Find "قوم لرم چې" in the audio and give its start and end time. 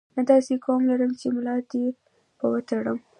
0.65-1.27